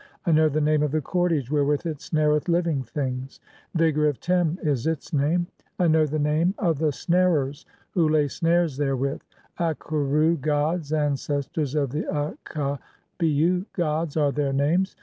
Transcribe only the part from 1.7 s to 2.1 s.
it